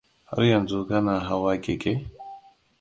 Har 0.29 0.41
yanzu 0.43 0.79
kana 0.89 1.19
hawa 1.27 1.53
keke? 1.63 1.93